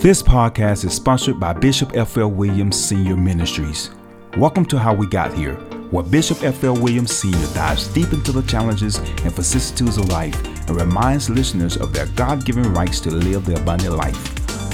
[0.00, 2.30] This podcast is sponsored by Bishop F.L.
[2.30, 3.90] Williams Senior Ministries.
[4.38, 5.56] Welcome to How We Got Here,
[5.90, 6.72] where Bishop F.L.
[6.72, 7.52] Williams Sr.
[7.52, 12.46] dives deep into the challenges and vicissitudes of life and reminds listeners of their God
[12.46, 14.16] given rights to live the abundant life.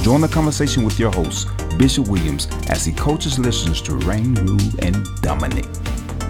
[0.05, 4.71] Join the conversation with your host, Bishop Williams, as he coaches listeners to reign, rule,
[4.79, 5.67] and dominate.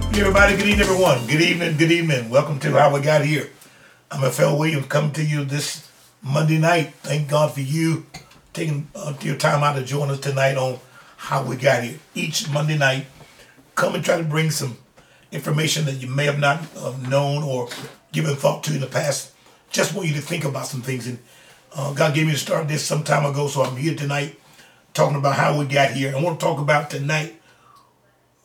[0.06, 1.26] Hey everybody, good evening, everyone.
[1.26, 2.30] Good evening, good evening.
[2.30, 3.50] Welcome to How We Got Here.
[4.10, 4.58] I'm F.L.
[4.58, 5.86] Williams coming to you this
[6.22, 6.94] Monday night.
[7.02, 8.06] Thank God for you
[8.56, 10.78] taking uh, your time out to join us tonight on
[11.18, 11.98] How We Got Here.
[12.14, 13.04] Each Monday night,
[13.74, 14.78] come and try to bring some
[15.30, 17.68] information that you may have not uh, known or
[18.12, 19.32] given thought to in the past.
[19.70, 21.06] Just want you to think about some things.
[21.06, 21.18] And
[21.74, 24.40] uh, God gave me to start this some time ago, so I'm here tonight
[24.94, 26.16] talking about how we got here.
[26.16, 27.38] I want to talk about tonight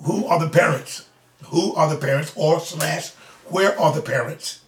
[0.03, 1.07] who are the parents?
[1.45, 2.33] Who are the parents?
[2.35, 3.11] Or slash,
[3.45, 4.59] where are the parents?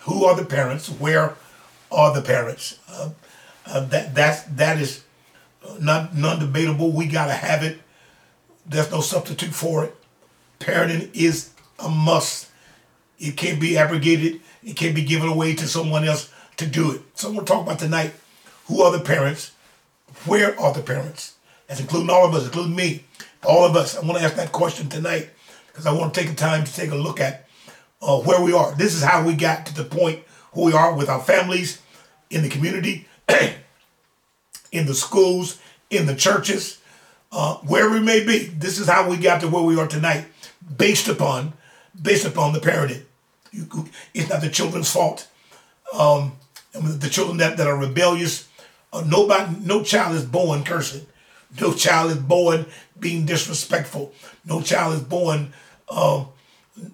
[0.00, 0.88] Who are the parents?
[0.90, 1.36] Where
[1.90, 2.78] are the parents?
[2.86, 3.10] Uh,
[3.70, 5.04] uh, that that's that is
[5.78, 6.90] not non-debatable.
[6.90, 7.78] We gotta have it.
[8.66, 9.94] There's no substitute for it.
[10.58, 12.48] Parenting is a must.
[13.18, 14.40] It can't be abrogated.
[14.62, 17.02] It can't be given away to someone else to do it.
[17.14, 18.12] So I'm gonna talk about tonight.
[18.66, 19.52] Who are the parents?
[20.26, 21.34] Where are the parents?
[21.66, 23.04] That's including all of us, including me,
[23.44, 23.96] all of us.
[23.96, 25.30] I want to ask that question tonight
[25.68, 27.46] because I want to take the time to take a look at
[28.02, 28.74] uh, where we are.
[28.74, 31.80] This is how we got to the point who we are with our families,
[32.30, 33.06] in the community,
[34.72, 35.58] in the schools,
[35.90, 36.78] in the churches,
[37.32, 38.38] uh, wherever we may be.
[38.46, 40.26] This is how we got to where we are tonight,
[40.76, 41.52] based upon
[42.00, 43.02] based upon the parenting.
[44.14, 45.28] It's not the children's fault.
[45.92, 46.36] Um,
[46.72, 48.48] the children that, that are rebellious,
[48.92, 51.06] uh, nobody, no child is born cursing.
[51.60, 52.66] No child is born
[52.98, 54.12] being disrespectful.
[54.44, 55.52] No child is born
[55.88, 56.24] uh,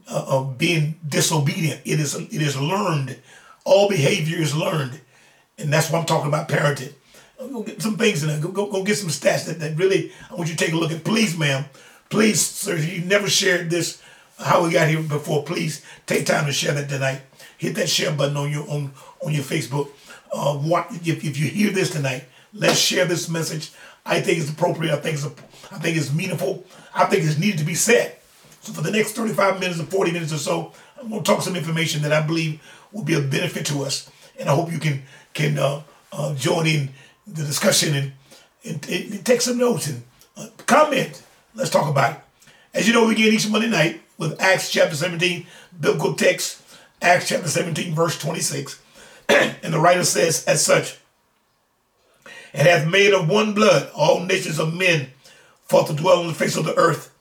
[0.09, 1.83] uh, being disobedient.
[1.85, 3.19] It is it is learned.
[3.65, 5.01] All behavior is learned,
[5.59, 6.95] and that's what I'm talking about parenting.
[7.39, 8.41] Go get some things in there.
[8.41, 10.77] Go, go, go get some stats that, that really I want you to take a
[10.77, 11.05] look at.
[11.05, 11.65] Please, ma'am.
[12.09, 14.03] Please, sir, you never shared this
[14.39, 15.43] how we got here before.
[15.43, 17.23] Please take time to share that tonight.
[17.59, 18.93] Hit that share button on your on,
[19.25, 19.89] on your Facebook.
[20.33, 23.73] Uh, what if, if you hear this tonight, let's share this message.
[24.05, 24.93] I think it's appropriate.
[24.93, 25.27] I think it's
[25.73, 26.65] I think it's meaningful.
[26.95, 28.17] I think it's needed to be said.
[28.61, 31.43] So for the next 35 minutes or 40 minutes or so, I'm going to talk
[31.43, 32.61] some information that I believe
[32.93, 35.03] will be of benefit to us, and I hope you can
[35.35, 36.91] can uh, uh, join in
[37.27, 38.13] the discussion and,
[38.65, 40.03] and, and take some notes and
[40.37, 41.23] uh, comment.
[41.55, 42.21] Let's talk about it.
[42.75, 45.47] As you know, we begin each Monday night with Acts chapter 17,
[45.81, 46.63] biblical text,
[47.01, 48.81] Acts chapter 17, verse 26.
[49.29, 50.99] and the writer says, as such,
[52.53, 55.09] and hath made of one blood all nations of men
[55.63, 57.13] for to dwell on the face of the earth,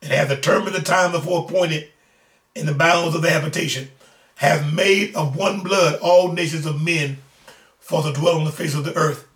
[0.00, 1.88] and hath determined the time before appointed
[2.54, 3.88] in the bounds of the habitation,
[4.36, 7.18] hath made of one blood all nations of men
[7.78, 9.26] for to dwell on the face of the earth,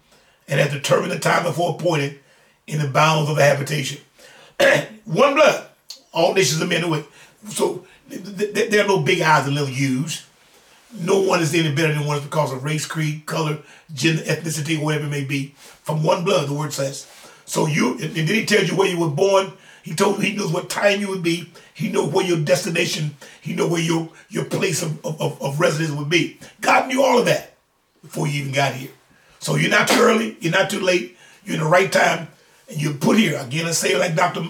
[0.48, 2.18] and hath determined the time before appointed
[2.66, 4.00] in the bounds of the habitation.
[5.04, 5.66] one blood,
[6.12, 6.84] all nations of men.
[6.84, 7.08] Are with.
[7.48, 10.26] So there are no big eyes and little U's.
[11.00, 13.58] No one is any better than one because of race, creed, color,
[13.92, 15.54] gender, ethnicity, whatever it may be.
[15.82, 17.08] From one blood, the word says.
[17.46, 19.52] So you, and then he tells you where you were born.
[19.82, 21.50] He told he knows what time you would be.
[21.74, 23.16] He knows where your destination.
[23.42, 26.38] He knows where your your place of, of, of residence would be.
[26.60, 27.54] God knew all of that
[28.00, 28.90] before you even got here.
[29.44, 30.38] So you're not too early.
[30.40, 31.18] You're not too late.
[31.44, 32.28] You're in the right time,
[32.66, 33.66] and you're put here again.
[33.66, 34.42] I say like Dr.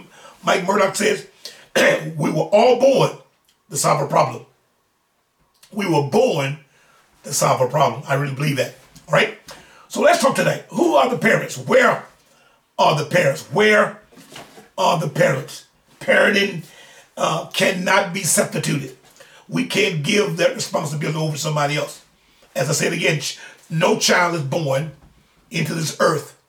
[0.44, 1.26] Mike Murdock says,
[2.16, 3.18] we were all born
[3.70, 4.46] to solve a problem.
[5.72, 6.58] We were born
[7.24, 8.04] to solve a problem.
[8.06, 8.76] I really believe that.
[9.08, 9.36] All right.
[9.88, 10.64] So let's talk today.
[10.68, 11.58] Who are the parents?
[11.58, 12.04] Where
[12.78, 13.42] are the parents?
[13.50, 14.00] Where
[14.78, 15.66] are the parents?
[15.98, 16.66] Parenting
[17.16, 18.96] uh, cannot be substituted.
[19.48, 22.04] We can't give that responsibility over to somebody else.
[22.54, 23.20] As I said again,
[23.78, 24.92] no child is born
[25.50, 26.40] into this earth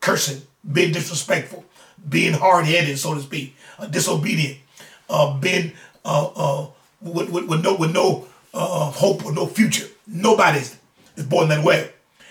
[0.00, 1.64] cursing, being disrespectful,
[2.08, 4.58] being hard-headed, so to speak, uh, disobedient,
[5.08, 5.72] uh, being
[6.04, 6.66] uh, uh,
[7.00, 9.86] with, with, with, no with no uh, hope or no future.
[10.06, 11.90] Nobody is born that way.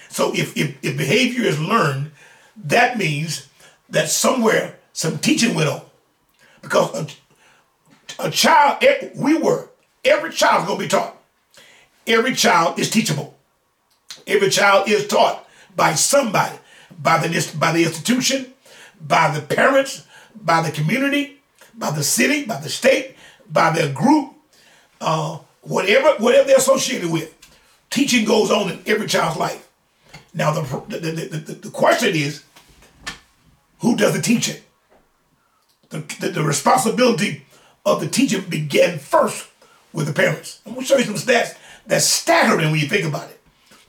[0.09, 2.11] So if, if, if behavior is learned,
[2.65, 3.47] that means
[3.89, 5.81] that somewhere some teaching went on.
[6.61, 7.15] Because
[8.19, 8.83] a, a child,
[9.15, 9.69] we were,
[10.03, 11.17] every child is going to be taught.
[12.05, 13.37] Every child is teachable.
[14.27, 16.57] Every child is taught by somebody,
[17.01, 18.53] by the, by the institution,
[18.99, 21.39] by the parents, by the community,
[21.73, 23.15] by the city, by the state,
[23.51, 24.33] by their group,
[24.99, 27.35] uh, whatever whatever they're associated with.
[27.89, 29.67] Teaching goes on in every child's life.
[30.33, 32.43] Now the the, the, the, the question is,
[33.79, 34.61] who does the teaching?
[35.89, 37.45] The, the, the responsibility
[37.85, 39.49] of the teaching began first
[39.91, 40.61] with the parents.
[40.65, 43.40] I'm gonna show you some stats that's staggering when you think about it.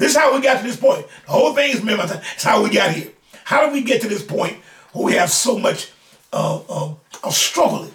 [0.03, 1.07] This is how we got to this point.
[1.27, 3.13] The whole thing is remember, it's how we got here.
[3.45, 4.57] How did we get to this point
[4.93, 5.93] where we have so much
[6.33, 7.95] uh, uh, of struggling?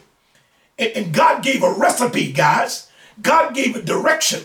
[0.80, 2.90] And, and God gave a recipe, guys.
[3.22, 4.42] God gave a direction.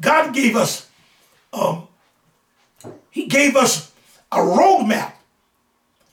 [0.00, 0.90] God gave us,
[1.52, 1.86] um,
[3.12, 3.92] He gave us
[4.32, 5.12] a roadmap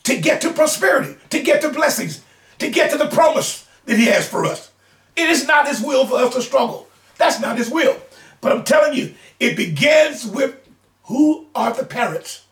[0.03, 2.23] to get to prosperity, to get to blessings,
[2.59, 4.69] to get to the promise that He has for us.
[5.15, 6.87] It is not His will for us to struggle.
[7.17, 7.97] That's not His will.
[8.39, 10.60] But I'm telling you, it begins with
[11.03, 12.45] who are the parents?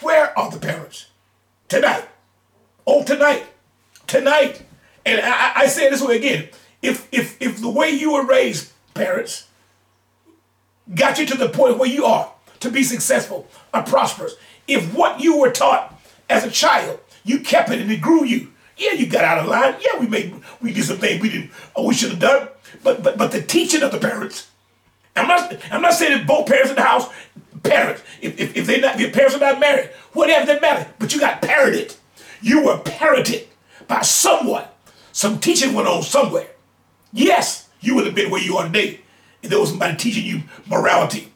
[0.00, 1.06] Where are the parents?
[1.68, 2.08] Tonight.
[2.86, 3.46] Oh, tonight.
[4.06, 4.62] Tonight.
[5.06, 6.48] And I, I say this way again.
[6.82, 9.46] If if if the way you were raised, parents,
[10.94, 12.30] got you to the point where you are
[12.60, 14.34] to be successful or prosperous,
[14.68, 15.98] if what you were taught
[16.28, 18.52] as a child, you kept it and it grew you.
[18.76, 19.76] Yeah, you got out of line.
[19.80, 22.48] Yeah, we made we did some things we didn't or we should have done.
[22.82, 24.48] But but but the teaching of the parents.
[25.16, 27.08] I'm not I'm not saying that both parents in the house,
[27.64, 30.88] parents, if, if, if they not if your parents are not married, whatever that matter.
[30.98, 31.96] But you got parented.
[32.40, 33.46] You were parented
[33.88, 34.64] by someone.
[35.12, 36.48] Some teaching went on somewhere.
[37.12, 39.00] Yes, you would have been where you are today
[39.42, 41.32] if there was somebody teaching you morality,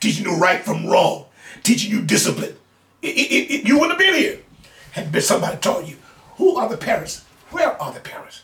[0.00, 1.26] teaching you right from wrong,
[1.62, 2.56] teaching you discipline.
[3.02, 4.38] It, it, it, you wouldn't have been here
[4.92, 5.96] had been somebody taught you.
[6.36, 7.24] Who are the parents?
[7.50, 8.42] Where are the parents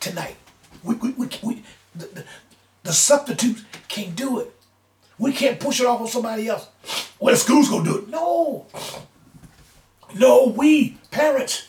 [0.00, 0.36] tonight?
[0.82, 1.62] We, we, we, we
[1.94, 2.24] the, the,
[2.82, 4.54] the substitute can't do it.
[5.18, 6.68] We can't push it off on somebody else.
[7.18, 8.08] Well, the school's gonna do it.
[8.08, 8.66] No.
[10.14, 11.68] No, we, parents,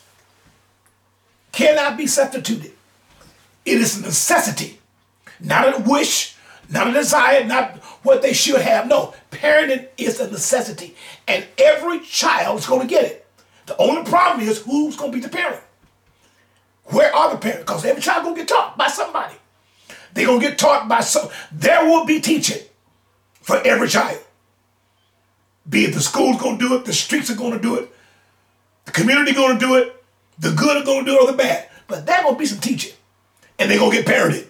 [1.52, 2.72] cannot be substituted.
[3.64, 4.78] It is a necessity,
[5.40, 6.36] not a wish,
[6.70, 8.88] not a desire, not what they should have.
[8.88, 10.96] No, parenting is a necessity,
[11.28, 13.26] and every child is going to get it.
[13.66, 15.60] The only problem is who's going to be the parent.
[16.84, 17.62] Where are the parents?
[17.62, 19.34] Because every child going to get taught by somebody.
[20.14, 21.28] They're going to get taught by some.
[21.52, 22.62] There will be teaching
[23.50, 24.22] for every child.
[25.68, 27.92] Be it the school's to do it, the streets are to do it,
[28.84, 30.04] the community to do it,
[30.38, 31.68] the good are to do it or the bad.
[31.88, 32.92] But that to be some teaching,
[33.58, 34.46] and they're going to get parented.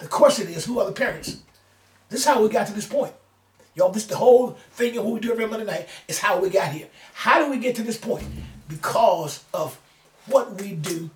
[0.00, 1.38] The question is, who are the parents?
[2.10, 3.14] This is how we got to this point.
[3.74, 6.50] Y'all, this the whole thing of what we do every Monday night is how we
[6.50, 6.88] got here.
[7.14, 8.24] How do we get to this point?
[8.68, 9.80] Because of
[10.26, 11.08] what we do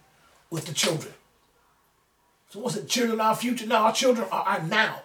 [0.48, 1.12] with the children.
[2.48, 2.88] So what's it?
[2.88, 3.66] Children our future.
[3.66, 5.02] Now our children are our now.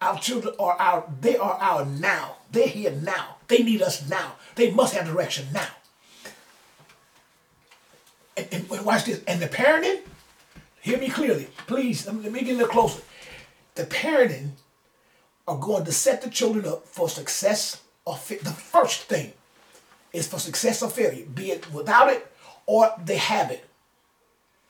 [0.00, 2.36] Our children are our, they are our now.
[2.50, 3.36] They're here now.
[3.48, 4.36] They need us now.
[4.54, 5.68] They must have direction now.
[8.36, 9.22] And, and watch this.
[9.26, 10.00] And the parenting,
[10.80, 11.48] hear me clearly.
[11.66, 13.02] Please, let me, let me get a little closer.
[13.74, 14.52] The parenting
[15.46, 19.32] are going to set the children up for success or fa- the first thing
[20.12, 22.26] is for success or failure, be it without it
[22.66, 23.68] or they have it.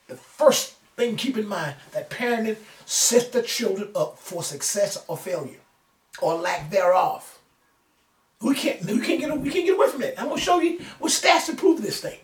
[0.09, 5.17] The first thing keep in mind that parenting sets the children up for success or
[5.17, 5.61] failure
[6.20, 7.38] or lack thereof.
[8.43, 10.14] We can't we can't get we can't get away from it.
[10.19, 12.19] I'm gonna show you what stats to prove this thing.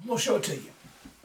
[0.00, 0.70] I'm gonna show it to you.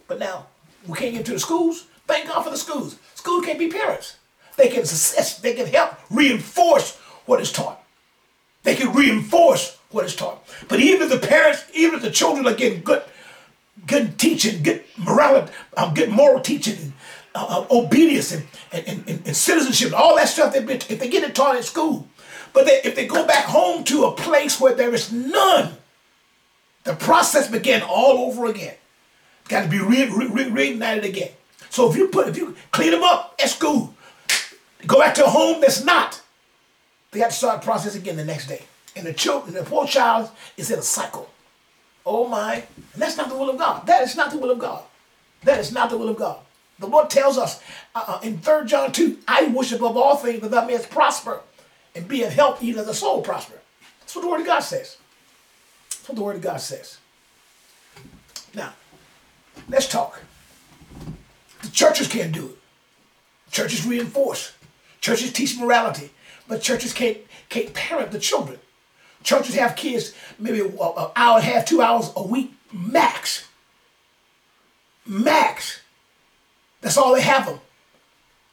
[0.07, 0.47] But now
[0.87, 1.87] we can't get to the schools.
[2.07, 2.97] Thank God for the schools.
[3.15, 4.17] Schools can't be parents.
[4.57, 7.81] They can assist, they can help reinforce what is taught.
[8.63, 10.45] They can reinforce what is taught.
[10.67, 13.03] But even if the parents, even if the children are getting good,
[13.87, 16.93] good teaching, good morality, um, good moral teaching, and,
[17.33, 21.09] uh, uh, obedience and, and, and, and, citizenship, and all that stuff, they if they
[21.09, 22.07] get it taught at school,
[22.53, 25.73] but they, if they go back home to a place where there is none,
[26.83, 28.75] the process began all over again.
[29.47, 31.31] Got to be re- re- re- reignited again.
[31.69, 33.93] So if you put, if you clean them up at school,
[34.87, 36.21] go back to a home that's not,
[37.11, 38.63] they have to start the process again the next day.
[38.95, 41.29] And the children, the poor child is in a cycle.
[42.05, 42.63] Oh my,
[42.95, 43.85] that's not the will of God.
[43.87, 44.83] That is not the will of God.
[45.43, 46.39] That is not the will of God.
[46.77, 47.61] The Lord tells us
[47.95, 51.41] uh, uh in 3 John 2, I worship above all things that thou mayest prosper
[51.95, 53.55] and be in health, even as the soul prosper.
[54.01, 54.97] That's what the Word of God says.
[55.89, 56.99] That's what the Word of God says.
[58.53, 58.73] Now,
[59.69, 60.21] let's talk.
[61.61, 62.57] The churches can't do it.
[63.51, 64.53] Churches reinforce.
[65.01, 66.11] Churches teach morality,
[66.47, 67.17] but churches can't
[67.49, 68.59] can't parent the children.
[69.25, 73.47] Churches have kids maybe an hour and a half, two hours a week max.
[75.03, 75.81] Max.
[76.81, 77.59] That's all they have them.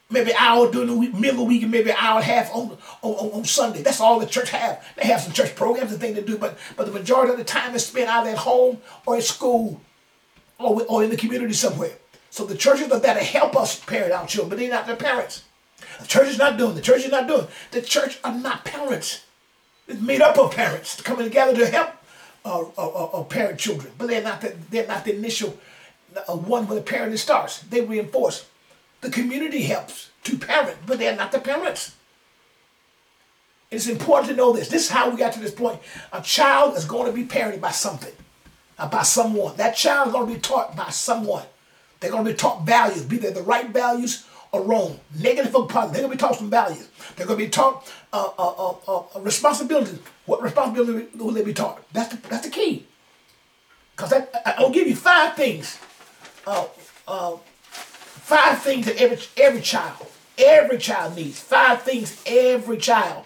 [0.09, 2.23] Maybe an hour during the week, middle of the week, and maybe an hour and
[2.23, 3.83] a half on, on, on Sunday.
[3.83, 4.83] That's all the church have.
[4.97, 7.45] They have some church programs and things to do, but but the majority of the
[7.45, 9.81] time is spent either at home or at school
[10.59, 11.93] or, or in the community somewhere.
[12.31, 14.97] So the churches are there to help us parent our children, but they're not their
[14.97, 15.45] parents.
[16.00, 16.75] The church is not doing.
[16.75, 17.47] The church is not doing.
[17.73, 19.21] The church are not parents.
[20.01, 21.91] Made up of parents coming together to help
[22.45, 24.41] uh, uh, uh, parent children, but they're not.
[24.41, 25.59] The, they're not the initial
[26.29, 27.61] uh, one where the parenting starts.
[27.61, 28.47] They reinforce.
[29.01, 31.95] The community helps to parent, but they're not the parents.
[33.71, 34.69] It's important to know this.
[34.69, 35.81] This is how we got to this point.
[36.13, 38.13] A child is going to be parented by something,
[38.79, 39.57] uh, by someone.
[39.57, 41.45] That child is going to be taught by someone.
[41.99, 45.92] They're going to be taught values, be they the right values or wrong, negative positive.
[45.92, 46.88] They're going to be taught some values.
[47.16, 49.99] They're going to be taught uh, uh, uh, uh responsibility.
[50.26, 51.82] What responsibility will they be taught?
[51.92, 52.87] That's the, that's the key.
[53.97, 54.12] Because
[54.44, 55.78] I'll give you five things.
[56.47, 56.66] Uh,
[57.09, 60.06] uh, five things that every, every child,
[60.38, 61.40] every child needs.
[61.40, 63.25] Five things every child,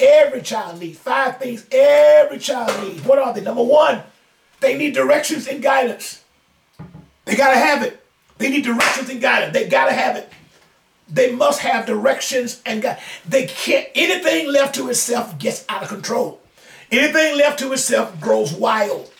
[0.00, 0.98] every child needs.
[0.98, 3.04] Five things every child needs.
[3.04, 3.42] What are they?
[3.42, 4.02] Number one,
[4.60, 6.24] they need directions and guidance.
[7.26, 8.02] They got to have it.
[8.38, 9.52] They need directions and guidance.
[9.52, 10.30] They got to have it.
[11.08, 12.98] They must have directions and God.
[13.28, 16.40] They can't, anything left to itself gets out of control.
[16.90, 19.10] Anything left to itself grows wild.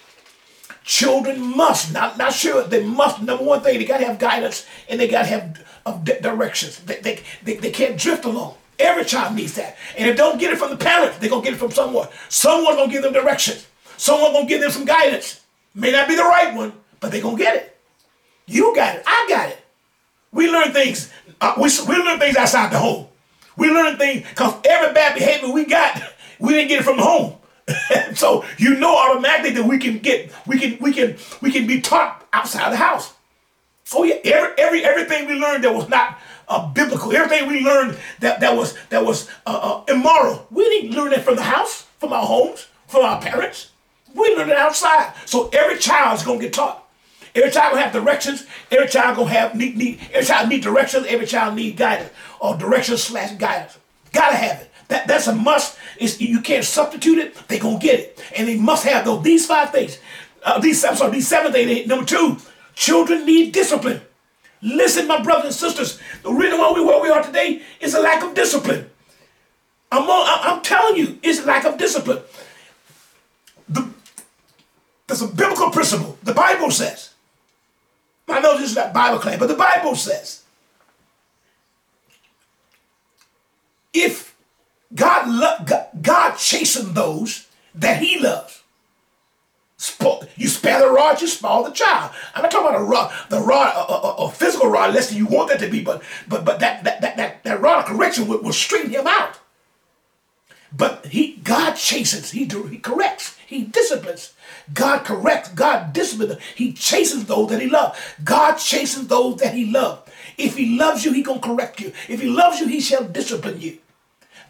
[0.85, 4.67] Children must, not, not sure, they must, number one thing, they got to have guidance
[4.89, 6.79] and they got to have uh, directions.
[6.81, 8.55] They, they, they, they can't drift along.
[8.79, 9.77] Every child needs that.
[9.97, 11.71] And if they don't get it from the parents, they're going to get it from
[11.71, 12.09] someone.
[12.29, 13.67] Someone's going to give them directions.
[13.97, 15.41] Someone's going to give them some guidance.
[15.75, 17.79] May not be the right one, but they're going to get it.
[18.47, 19.03] You got it.
[19.07, 19.59] I got it.
[20.33, 21.13] We learn things.
[21.41, 23.07] Uh, we, we learn things outside the home.
[23.57, 26.03] We learn things because every bad behavior we got,
[26.39, 27.37] we didn't get it from the home.
[28.15, 31.81] so you know automatically that we can get we can we can we can be
[31.81, 33.13] taught outside the house.
[33.95, 36.19] Oh yeah, every every everything we learned that was not
[36.49, 40.47] uh, biblical, everything we learned that that was that was uh, uh, immoral.
[40.51, 43.71] We didn't learn that from the house, from our homes, from our parents.
[44.15, 45.13] We learned it outside.
[45.25, 46.86] So every child is gonna get taught.
[47.37, 48.47] Every child gonna have directions.
[48.71, 50.01] Every child gonna have need need.
[50.13, 51.07] Every child need directions.
[51.07, 53.77] Every child need guidance or directions slash guidance.
[54.13, 54.71] Gotta have it.
[54.89, 55.79] That, that's a must.
[55.99, 57.35] It's, you can't substitute it.
[57.49, 59.23] They gonna get it, and they must have those.
[59.23, 59.99] These five things.
[60.43, 61.13] Uh, these I'm sorry.
[61.13, 61.87] These seven things.
[61.87, 62.39] Number two,
[62.75, 64.01] children need discipline.
[64.63, 66.01] Listen, my brothers and sisters.
[66.23, 68.89] The reason why we where we are today is a lack of discipline.
[69.93, 72.23] I'm I'm telling you, it's a lack of discipline.
[73.69, 73.91] The,
[75.07, 76.17] there's a biblical principle.
[76.23, 77.11] The Bible says.
[78.29, 80.43] I know this is not Bible claim, but the Bible says
[83.93, 84.37] if
[84.95, 88.63] God, lo- God, chastened those that he loves.
[90.37, 92.13] You spare the rod, you spoil the child.
[92.35, 95.19] I'm not talking about a rod, the rod, a, a, a physical rod, less than
[95.19, 97.85] you want that to be, but but but that that that that, that rod of
[97.85, 99.39] correction will, will straighten him out.
[100.75, 104.33] But he God chastens, he, he corrects, he disciplines.
[104.73, 107.99] God corrects, God disciplines, he chastens those that he loves.
[108.25, 110.11] God chastens those that he loves.
[110.37, 111.93] If he loves you, he gonna correct you.
[112.09, 113.79] If he loves you, he shall discipline you.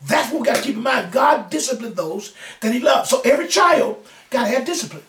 [0.04, 1.12] That's what we got to keep in mind.
[1.12, 3.11] God disciplined those that he loves.
[3.11, 5.02] So every child got to have discipline.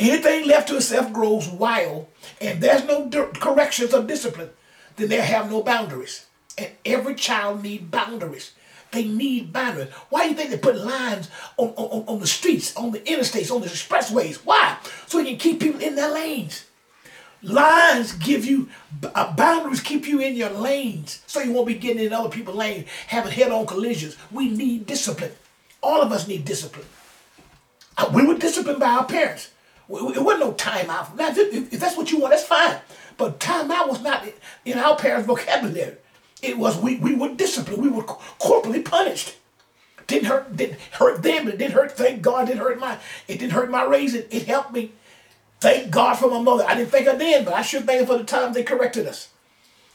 [0.00, 2.06] Anything left to itself grows wild,
[2.40, 4.50] and there's no corrections or discipline,
[4.96, 6.26] then they have no boundaries.
[6.56, 8.52] And every child need boundaries.
[8.90, 9.90] They need boundaries.
[10.08, 13.54] Why do you think they put lines on, on, on the streets, on the interstates,
[13.54, 14.36] on the expressways?
[14.36, 14.78] Why?
[15.06, 16.64] So you can keep people in their lanes.
[17.42, 18.68] Lines give you
[19.14, 22.56] uh, boundaries, keep you in your lanes, so you won't be getting in other people's
[22.56, 24.16] lanes, having head-on collisions.
[24.32, 25.32] We need discipline.
[25.80, 26.86] All of us need discipline.
[27.96, 29.50] Uh, we were disciplined by our parents.
[29.88, 31.16] It wasn't no time out.
[31.16, 32.78] Now, if, if that's what you want, that's fine.
[33.16, 34.24] But time out was not
[34.64, 35.96] in our parents' vocabulary.
[36.42, 37.82] It was we, we were disciplined.
[37.82, 39.36] We were corporally punished.
[40.06, 41.48] Didn't hurt didn't hurt them.
[41.48, 41.92] It didn't hurt.
[41.92, 42.98] Thank God, it didn't hurt my.
[43.26, 44.24] It didn't hurt my raising.
[44.30, 44.92] It helped me.
[45.60, 46.64] Thank God for my mother.
[46.66, 49.06] I didn't think I did, but I should thank her for the time they corrected
[49.06, 49.28] us.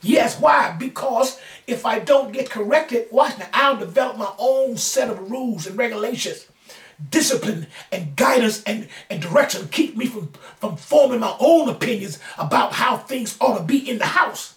[0.02, 0.76] Yes, why?
[0.78, 5.66] Because if I don't get corrected, watch now, I'll develop my own set of rules
[5.66, 6.46] and regulations,
[7.10, 12.74] discipline and guidance and, and direction keep me from, from forming my own opinions about
[12.74, 14.52] how things ought to be in the house.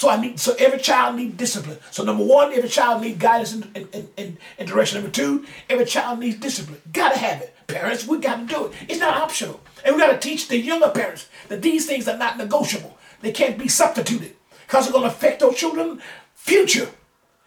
[0.00, 1.76] So I need so every child needs discipline.
[1.90, 4.96] So number one, every child needs guidance and, and, and, and direction.
[4.96, 6.80] Number two, every child needs discipline.
[6.90, 7.54] Gotta have it.
[7.66, 8.72] Parents, we gotta do it.
[8.88, 9.60] It's not optional.
[9.84, 12.96] And we got to teach the younger parents that these things are not negotiable.
[13.20, 16.00] They can't be substituted because it's to affect those children's
[16.34, 16.88] future.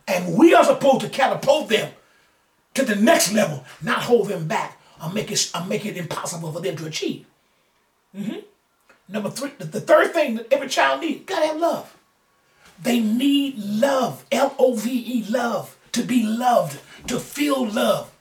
[0.08, 1.92] And we are supposed to catapult them
[2.76, 6.52] to the next level, not hold them back or make it, or make it impossible
[6.52, 7.26] for them to achieve.
[8.16, 8.42] Mm-hmm.
[9.10, 11.98] Number three, the third thing that every child needs, gotta have love.
[12.82, 18.12] They need love, L O V E, love, to be loved, to feel love.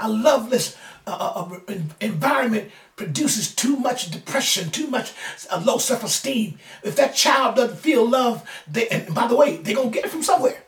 [0.00, 0.76] A loveless
[1.06, 5.12] uh, uh, environment produces too much depression, too much
[5.50, 6.58] uh, low self-esteem.
[6.82, 10.04] If that child doesn't feel love, they, and by the way, they're going to get
[10.06, 10.62] it from somewhere.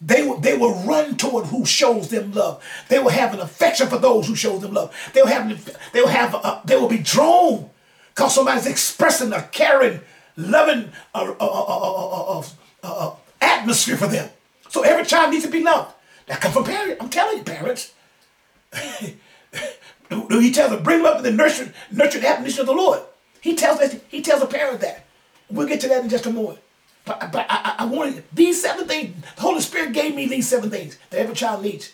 [0.00, 2.62] They will, they will run toward who shows them love.
[2.88, 4.94] They will have an affection for those who show them love.
[5.14, 7.70] They will have, they will have, uh, they will be drawn
[8.14, 10.00] because somebody's expressing a caring,
[10.36, 12.42] loving uh, uh,
[12.82, 14.30] uh, atmosphere for them.
[14.68, 15.92] So every child needs to be loved.
[16.26, 17.02] That come from parents.
[17.02, 17.92] I'm telling you, parents.
[20.10, 23.00] he tells them, bring them up in the nurture, nurture the admonition of the Lord.
[23.40, 25.04] He tells us, he tells a parent that.
[25.48, 26.58] We'll get to that in just a moment.
[27.04, 29.14] But, but I, I, I wanted these seven things.
[29.36, 31.92] The Holy Spirit gave me these seven things that every child needs.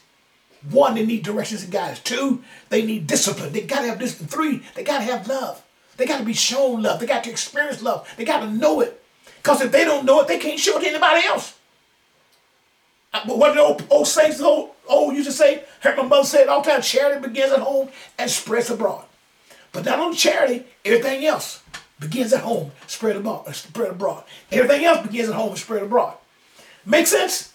[0.70, 2.00] One, they need directions and guidance.
[2.00, 3.52] Two, they need discipline.
[3.52, 4.28] They gotta have discipline.
[4.28, 5.62] Three, they gotta have love.
[5.96, 7.00] They gotta be shown love.
[7.00, 8.08] They got to experience love.
[8.16, 9.02] They gotta know it.
[9.36, 11.58] Because if they don't know it, they can't show it to anybody else.
[13.12, 16.24] Uh, but what the old, old saints, old, old used to say, heard my mother
[16.24, 19.04] say it all the time, charity begins at home and spreads abroad.
[19.72, 21.62] But not only charity, everything else
[21.98, 24.24] begins at home, spread abroad, spread abroad.
[24.50, 26.16] Everything else begins at home and spread abroad.
[26.84, 27.52] Make sense?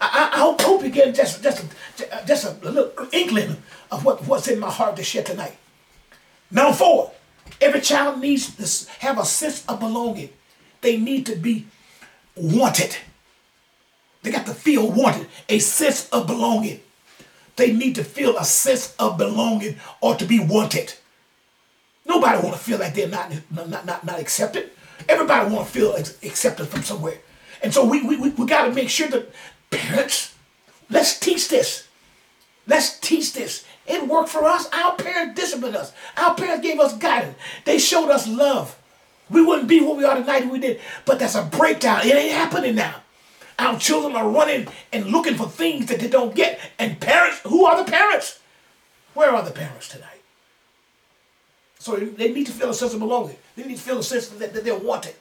[0.00, 3.56] I, I, hope, hope you get just, just, a, just a little inkling
[3.90, 5.56] of what, what's in my heart to share tonight.
[6.50, 7.12] Number four,
[7.60, 10.30] every child needs to have a sense of belonging.
[10.80, 11.66] They need to be
[12.34, 12.96] wanted.
[14.22, 16.80] They got to feel wanted, a sense of belonging.
[17.56, 20.94] They need to feel a sense of belonging or to be wanted.
[22.06, 24.70] Nobody want to feel like they're not, not, not, not accepted.
[25.08, 27.18] Everybody want to feel accepted from somewhere.
[27.62, 29.30] And so we, we, we, we got to make sure that
[29.70, 30.34] parents,
[30.88, 31.86] let's teach this.
[32.66, 33.64] Let's teach this.
[33.90, 34.68] It worked for us.
[34.72, 35.92] Our parents disciplined us.
[36.16, 37.36] Our parents gave us guidance.
[37.64, 38.78] They showed us love.
[39.28, 40.80] We wouldn't be what we are tonight if we did.
[41.04, 42.06] But that's a breakdown.
[42.06, 42.96] It ain't happening now.
[43.58, 46.60] Our children are running and looking for things that they don't get.
[46.78, 48.38] And parents, who are the parents?
[49.14, 50.22] Where are the parents tonight?
[51.80, 53.36] So they need to feel a sense of belonging.
[53.56, 55.14] They need to feel a sense that, they're wanted.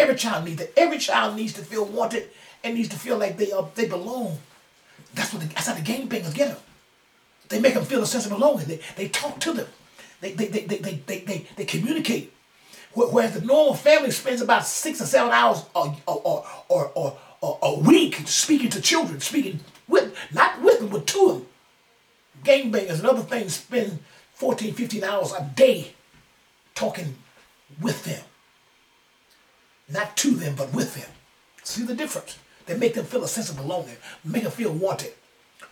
[0.00, 0.76] Every child needs that.
[0.76, 2.28] Every child needs to feel wanted
[2.64, 4.38] and needs to feel like they are they belong.
[5.14, 6.58] That's what the, that's how the game bangers get them.
[7.48, 8.66] They make them feel a sense of belonging.
[8.66, 9.66] They, they talk to them.
[10.20, 12.32] They, they, they, they, they, they, they, communicate.
[12.94, 17.58] Whereas the normal family spends about six or seven hours or, or, or, or, or,
[17.62, 21.46] a week speaking to children, speaking with, not with them, but to them.
[22.42, 23.98] Gangbangers and other things spend
[24.34, 25.92] 14, 15 hours a day
[26.74, 27.16] talking
[27.80, 28.24] with them.
[29.88, 31.10] Not to them, but with them.
[31.62, 32.38] See the difference?
[32.64, 35.12] They make them feel a sense of belonging, make them feel wanted.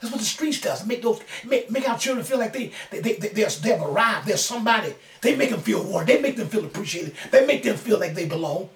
[0.05, 0.87] That's what the streets does.
[0.87, 3.81] Make those make, make our children feel like they they, they, they, they, they have
[3.81, 4.27] arrived.
[4.27, 4.95] They're somebody.
[5.23, 6.09] They make them feel wanted.
[6.09, 7.14] They make them feel appreciated.
[7.31, 8.69] They make them feel like they belong.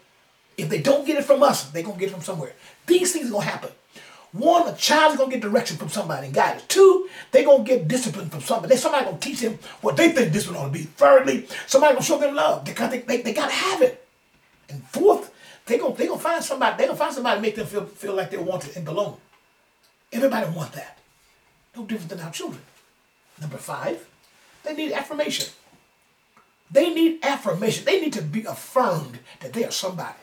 [0.56, 2.54] If they don't get it from us, they're gonna get it from somewhere.
[2.86, 3.70] These things are gonna happen.
[4.32, 6.64] One, a child is gonna get direction from somebody and guidance.
[6.66, 8.76] Two, they're gonna get discipline from somebody.
[8.76, 10.84] Somebody gonna teach them what they think discipline ought to be.
[10.84, 14.06] Thirdly, somebody gonna show them love they, they, they gotta have it.
[14.70, 15.30] And fourth,
[15.66, 16.78] they gonna they gonna find somebody.
[16.78, 19.18] They gonna find somebody to make them feel feel like they're wanted and belong.
[20.12, 20.97] Everybody want that.
[21.78, 22.62] No different than our children.
[23.40, 24.04] Number five,
[24.64, 25.48] they need affirmation.
[26.70, 27.84] They need affirmation.
[27.84, 30.18] They need to be affirmed that they are somebody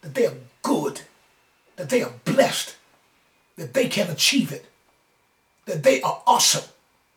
[0.00, 1.02] that they are good,
[1.76, 2.76] that they are blessed,
[3.56, 4.66] that they can achieve it,
[5.66, 6.70] that they are awesome.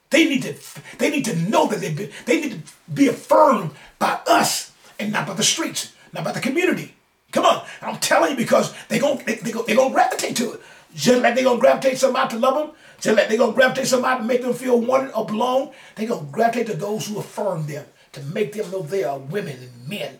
[0.09, 0.55] They need to,
[0.97, 5.13] they need to know that they be, they need to be affirmed by us and
[5.13, 6.95] not by the streets, not by the community.
[7.31, 10.61] Come on, I'm telling you because they going they, they, gonna gravitate to it.
[10.93, 14.21] Just like they gonna gravitate somebody to love them, just like they gonna gravitate somebody
[14.21, 17.85] to make them feel wanted or belong, They're gonna gravitate to those who affirm them
[18.13, 20.19] to make them know they are women and men,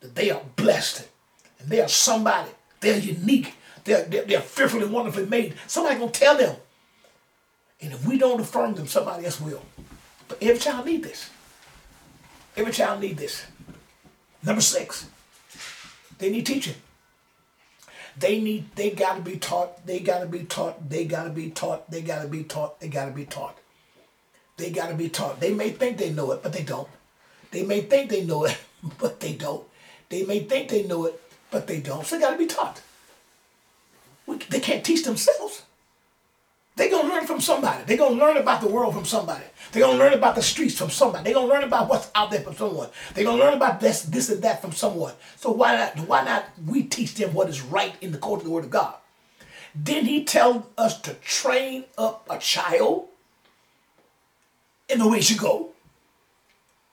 [0.00, 1.08] that they are blessed
[1.58, 2.50] and they are somebody.
[2.80, 3.54] They're unique.
[3.84, 5.54] They're, they're, they're fearfully wonderfully made.
[5.66, 6.56] Somebody gonna tell them.
[7.80, 9.62] And if we don't affirm them, somebody else will.
[10.28, 11.30] But every child need this.
[12.56, 13.46] Every child need this.
[14.44, 15.08] Number six,
[16.18, 16.76] they need teaching.
[18.18, 22.02] They need, they gotta be taught, they gotta be taught, they gotta be taught, they
[22.02, 23.58] gotta be taught, they gotta be taught.
[24.56, 25.40] They gotta be taught.
[25.40, 26.88] They may think they know it, but they don't.
[27.50, 28.56] They may think they know it,
[28.98, 29.66] but they don't.
[30.08, 32.06] They may think they know it, but they don't.
[32.06, 32.80] So they got to be taught.
[34.26, 35.62] We, they can't teach themselves.
[36.76, 37.84] They're going to learn from somebody.
[37.84, 39.44] They're going to learn about the world from somebody.
[39.72, 41.24] They're going to learn about the streets from somebody.
[41.24, 42.90] They're going to learn about what's out there from someone.
[43.14, 45.14] They're going to learn about this, this and that from someone.
[45.36, 48.44] So why not, why not we teach them what is right in the code of
[48.44, 48.94] the Word of God?
[49.82, 53.08] Didn't he tell us to train up a child
[54.88, 55.70] in the way he should go?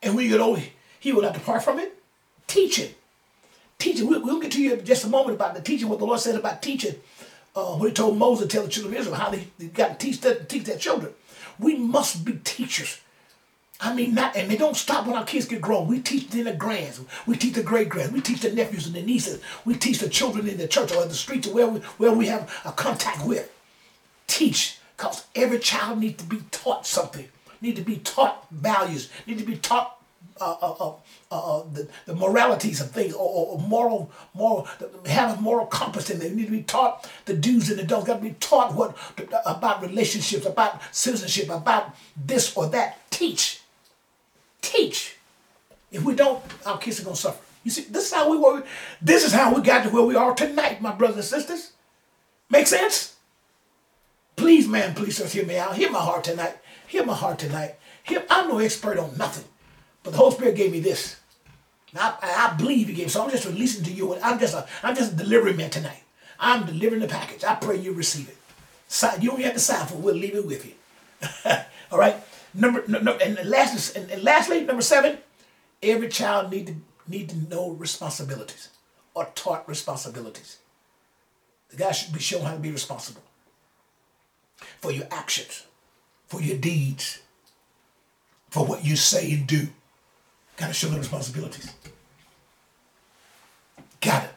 [0.01, 0.61] And you get old,
[0.99, 1.97] he will not depart from it?
[2.47, 2.97] Teach it.
[3.85, 6.19] We'll, we'll, get to you in just a moment about the teaching, what the Lord
[6.19, 6.95] said about teaching.
[7.55, 9.99] Uh, when he told Moses to tell the children of Israel how they, they got
[9.99, 11.13] to teach, that, teach their children.
[11.59, 12.99] We must be teachers.
[13.79, 15.87] I mean, not, and they don't stop when our kids get grown.
[15.87, 17.01] We teach them the grands.
[17.27, 18.13] We teach the great grands.
[18.13, 19.41] We teach the nephews and the nieces.
[19.65, 22.11] We teach the children in the church or in the streets or where we, where
[22.13, 23.51] we have a contact with.
[24.25, 27.27] Teach, because every child needs to be taught something.
[27.61, 29.09] Need to be taught values.
[29.27, 30.02] Need to be taught
[30.41, 30.93] uh,
[31.31, 34.67] uh, the, the moralities of things, or, or, moral, moral,
[35.05, 36.29] have a moral compass in there.
[36.29, 38.07] They need to be taught the do's and the don'ts.
[38.07, 38.97] Got to be taught what
[39.45, 42.99] about relationships, about citizenship, about this or that.
[43.09, 43.61] Teach,
[44.61, 45.17] teach.
[45.91, 47.41] If we don't, our kids are gonna suffer.
[47.63, 48.63] You see, this is how we were.
[49.01, 51.73] This is how we got to where we are tonight, my brothers and sisters.
[52.49, 53.15] Make sense?
[54.35, 55.75] Please, man, please, just hear me out.
[55.75, 56.57] Hear my heart tonight.
[56.87, 57.75] Hear my heart tonight.
[58.03, 59.45] Hear, I'm no expert on nothing.
[60.03, 61.17] But the Holy Spirit gave me this.
[61.95, 63.11] I, I believe He gave.
[63.11, 64.15] So I'm just releasing to you.
[64.15, 66.03] I'm just a I'm just a delivery man tonight.
[66.39, 67.43] I'm delivering the package.
[67.43, 68.37] I pray you receive it.
[68.87, 69.99] Sign, you don't have to sign for it.
[70.01, 70.73] We'll leave it with you.
[71.91, 72.15] All right.
[72.53, 75.19] Number and last and, and lastly, number seven,
[75.81, 76.75] every child need to
[77.07, 78.69] need to know responsibilities
[79.13, 80.57] or taught responsibilities.
[81.69, 83.23] The guy should be shown how to be responsible
[84.79, 85.65] for your actions,
[86.27, 87.19] for your deeds,
[88.49, 89.69] for what you say and do.
[90.63, 91.73] Got to show them responsibilities.
[93.99, 94.29] Gotta.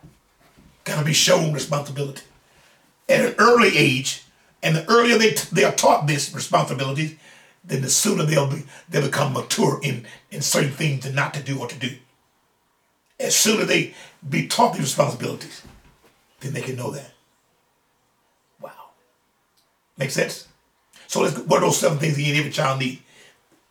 [0.83, 2.23] Got to be shown responsibility.
[3.09, 4.25] At an early age,
[4.61, 7.21] and the earlier they, t- they are taught this responsibility,
[7.65, 11.43] then the sooner they'll be they become mature in, in certain things and not to
[11.45, 11.95] do or to do.
[13.21, 13.95] As soon as they
[14.29, 15.63] be taught these responsibilities,
[16.41, 17.13] then they can know that.
[18.61, 18.91] Wow.
[19.97, 20.49] Make sense?
[21.07, 23.01] So let's what are those seven things that every child need?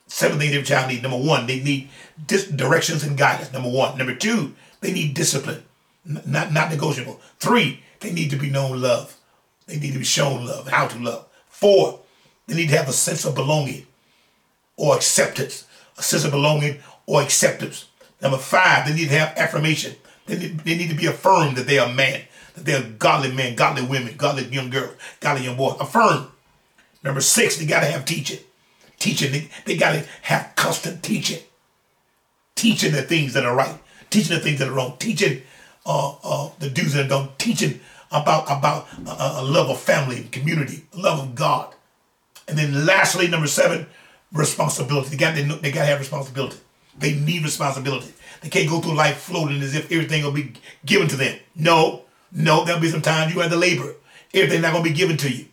[0.08, 1.02] Seven things every child need.
[1.02, 1.90] Number one, they need
[2.28, 3.52] dis- directions and guidance.
[3.52, 3.98] Number one.
[3.98, 5.64] Number two, they need discipline,
[6.08, 7.20] N- not not negotiable.
[7.40, 9.18] Three, they need to be known love.
[9.66, 11.26] They need to be shown love, and how to love.
[11.48, 12.02] Four,
[12.46, 13.88] they need to have a sense of belonging
[14.78, 15.66] or acceptance,
[15.98, 17.88] a sense of belonging or acceptance.
[18.22, 19.96] Number five, they need to have affirmation.
[20.28, 22.22] They need, they need to be affirmed that they are man,
[22.54, 25.78] that they're godly men, godly women, godly young girls, godly young boys.
[25.80, 26.28] Affirm.
[27.04, 28.40] Number six, they got to have teaching
[29.00, 29.32] teaching.
[29.32, 31.44] They, they got to have constant teaching.
[32.56, 33.78] Teaching the things that are right.
[34.10, 34.96] Teaching the things that are wrong.
[35.00, 35.42] Teaching
[35.86, 37.34] uh, uh, the do's and don'ts.
[37.38, 37.80] Teaching
[38.12, 41.74] about about uh, a love of family and community, love of God.
[42.48, 43.88] And then lastly, number seven,
[44.32, 45.10] responsibility.
[45.10, 46.58] They got they, they got to have responsibility.
[46.98, 48.14] They need responsibility.
[48.42, 50.54] They can't go through life floating as if everything will be
[50.86, 51.40] given to them.
[51.56, 53.96] No, no, there'll be some times you have to labor.
[54.34, 55.46] Everything's not going to be given to you.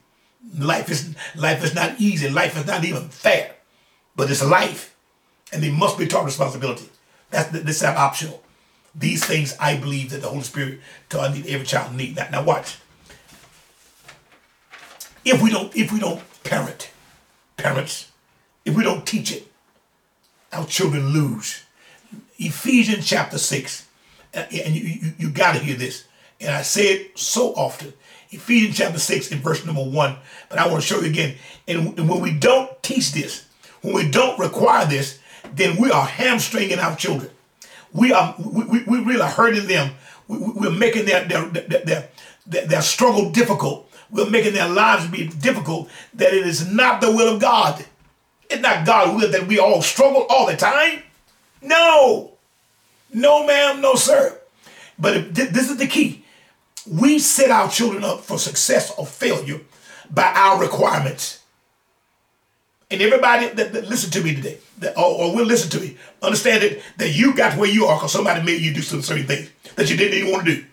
[0.59, 2.29] Life is life is not easy.
[2.29, 3.55] Life is not even fair,
[4.17, 4.95] but it's life,
[5.53, 6.89] and they must be taught responsibility.
[7.31, 8.43] That's this is optional.
[8.95, 12.17] These things I believe that the Holy Spirit taught every child need.
[12.17, 12.77] Now, now watch.
[15.25, 16.91] If we don't, if we don't parent,
[17.57, 18.11] parents,
[18.65, 19.47] if we don't teach it,
[20.53, 21.63] our children lose.
[22.39, 23.87] Ephesians chapter six,
[24.35, 26.05] uh, and you, you, you got to hear this.
[26.41, 27.93] And I say it so often.
[28.33, 30.17] Ephesians chapter 6 and verse number 1.
[30.49, 31.37] But I want to show you again.
[31.69, 33.47] And, when we don't teach this,
[33.83, 35.21] when we don't require this,
[35.55, 37.31] then we are hamstringing our children.
[37.93, 39.95] We are we, we really are hurting them.
[40.29, 42.09] We, we're making their their, their,
[42.47, 43.91] their, their struggle difficult.
[44.11, 45.91] We're making their lives be difficult.
[46.15, 47.85] That it is not the will of God.
[48.49, 51.03] It's not God's will that we all struggle all the time.
[51.61, 52.33] No.
[53.13, 54.39] No, ma'am, no, sir.
[54.99, 56.22] But this is the key
[56.87, 59.61] we set our children up for success or failure
[60.11, 61.41] by our requirements.
[62.91, 65.97] And everybody that, that listen to me today, that, or, or will listen to me,
[66.21, 69.27] understand it that you got where you are because somebody made you do some certain
[69.27, 70.65] things that you didn't even want to do.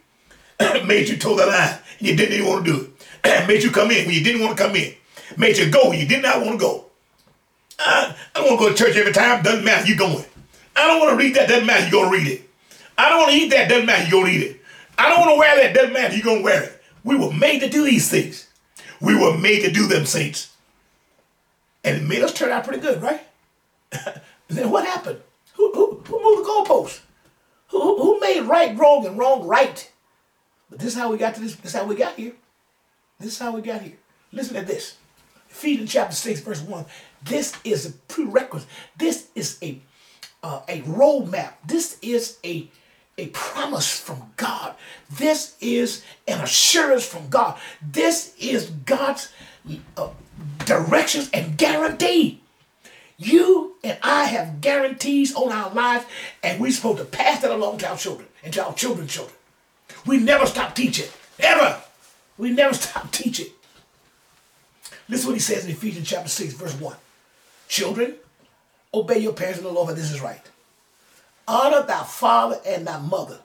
[0.85, 2.93] made you toe the line and you didn't even want to do
[3.23, 3.47] it.
[3.47, 4.93] made you come in when you didn't want to come in.
[5.37, 6.85] Made you go when you did not want to go.
[7.79, 9.41] I, I don't want to go to church every time.
[9.41, 9.87] Doesn't matter.
[9.87, 10.25] You going.
[10.75, 11.47] I don't want to read that.
[11.47, 11.85] Doesn't matter.
[11.85, 12.49] You gonna read it.
[12.97, 13.69] I don't want to eat that.
[13.69, 14.05] Doesn't matter.
[14.05, 14.58] You gonna eat it.
[14.99, 15.73] I don't want to wear that.
[15.73, 16.13] Doesn't matter.
[16.13, 16.83] You're going to wear it.
[17.05, 18.47] We were made to do these things.
[18.99, 20.53] We were made to do them, saints.
[21.85, 23.21] And it made us turn out pretty good, right?
[24.49, 25.21] then what happened?
[25.53, 26.99] Who, who, who moved the goalposts?
[27.69, 29.89] Who, who made right wrong and wrong right?
[30.69, 31.55] But this is how we got to this.
[31.55, 32.33] This is how we got here.
[33.19, 33.97] This is how we got here.
[34.33, 34.97] Listen to this.
[35.49, 36.85] Ephesians chapter 6, verse 1.
[37.23, 38.69] This is a prerequisite.
[38.97, 39.79] This is a
[40.43, 41.53] uh, a roadmap.
[41.65, 42.69] This is a
[43.19, 44.75] a promise from God.
[45.09, 47.59] This is an assurance from God.
[47.81, 49.31] This is God's
[49.97, 50.09] uh,
[50.65, 52.41] directions and guarantee.
[53.17, 56.05] You and I have guarantees on our lives,
[56.41, 59.35] and we're supposed to pass that along to our children and to our children's children.
[60.05, 61.81] We never stop teaching, ever.
[62.37, 63.47] We never stop teaching.
[65.09, 66.95] Listen what he says in Ephesians chapter 6, verse 1.
[67.67, 68.15] Children,
[68.93, 70.41] obey your parents in the Lord, for this is right.
[71.49, 73.39] Honor thy father and thy mother,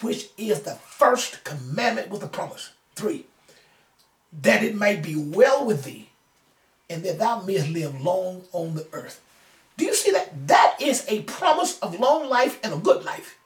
[0.00, 2.72] which is the first commandment with a promise.
[2.96, 3.26] Three,
[4.42, 6.08] that it may be well with thee
[6.90, 9.20] and that thou mayest live long on the earth.
[9.76, 10.48] Do you see that?
[10.48, 13.38] That is a promise of long life and a good life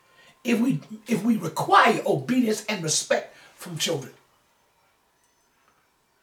[0.42, 4.12] if we if we require obedience and respect from children.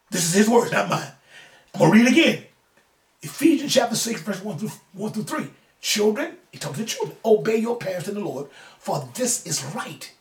[0.10, 1.12] This is his words, not mine.
[1.76, 2.44] I'm gonna read it again.
[3.22, 5.48] Ephesians chapter 6, verse 1 through 1 through 3.
[5.82, 10.14] Children, he told the children, obey your parents in the Lord, for this is right.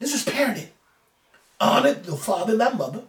[0.00, 0.70] This is parenting.
[1.60, 3.04] Honor the father and thy mother,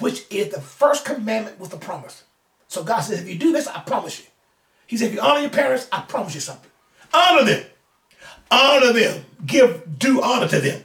[0.00, 2.24] which is the first commandment with the promise.
[2.66, 4.26] So God says, if you do this, I promise you.
[4.88, 6.70] He said, if you honor your parents, I promise you something.
[7.14, 7.64] Honor them.
[8.50, 9.24] Honor them.
[9.46, 10.82] Give due honor to them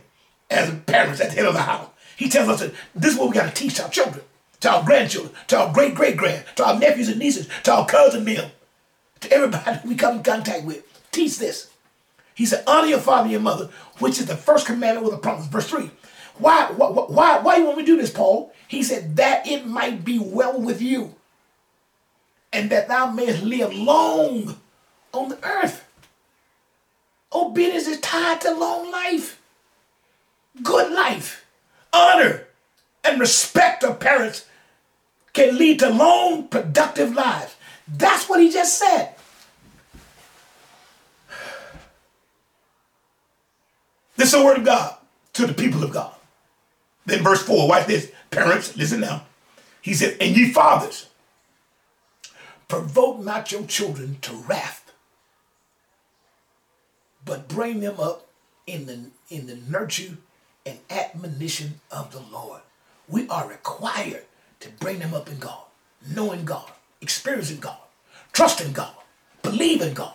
[0.52, 1.90] as parents at the head of the house.
[2.16, 4.24] He tells us that this is what we got to teach our children,
[4.60, 7.88] to our grandchildren, to our great great grand, to our nephews and nieces, to our
[7.88, 8.52] cousins them,
[9.22, 10.84] to everybody we come in contact with.
[11.12, 11.72] Teach this.
[12.36, 15.18] He said, honor your father and your mother, which is the first commandment with a
[15.18, 15.48] promise.
[15.48, 15.90] Verse 3.
[16.38, 18.54] Why, why, why, why you want me to do this, Paul?
[18.68, 21.16] He said, that it might be well with you
[22.54, 24.58] and that thou mayest live long
[25.14, 25.88] on the earth.
[27.34, 29.42] Obedience is tied to long life,
[30.64, 31.46] good life,
[31.92, 32.46] honor,
[33.04, 34.46] and respect of parents
[35.34, 37.56] can lead to long, productive lives.
[37.88, 39.14] That's what he just said.
[44.16, 44.98] This is the word of God
[45.34, 46.14] to the people of God.
[47.06, 48.12] Then verse 4, watch this.
[48.32, 49.26] Parents, listen now.
[49.82, 51.08] He said, and ye fathers,
[52.68, 54.92] provoke not your children to wrath,
[57.24, 58.28] but bring them up
[58.66, 60.18] in the, in the nurture
[60.66, 62.62] and admonition of the Lord.
[63.08, 64.26] We are required
[64.60, 65.64] to bring them up in God,
[66.06, 67.78] knowing God, experiencing God,
[68.34, 68.94] trusting God,
[69.42, 70.14] believing God,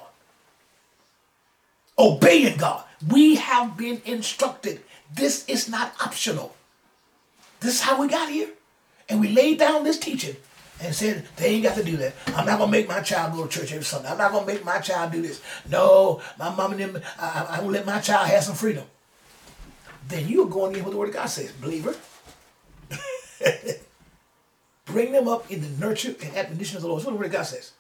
[1.99, 2.85] obeying God.
[3.09, 4.81] We have been instructed.
[5.15, 6.55] This is not optional.
[7.61, 8.49] This is how we got here.
[9.09, 10.37] And we laid down this teaching
[10.81, 12.15] and said, they ain't got to do that.
[12.29, 14.09] I'm not going to make my child go to church every Sunday.
[14.09, 15.41] I'm not going to make my child do this.
[15.71, 18.85] No, my mom and them, I, I will let my child have some freedom.
[20.09, 21.95] Then you're going in what the Word of God says, believer.
[24.85, 27.01] Bring them up in the nurture and admonition of the Lord.
[27.01, 27.73] That's what the Word of God says.